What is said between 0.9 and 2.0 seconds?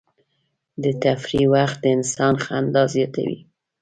تفریح وخت د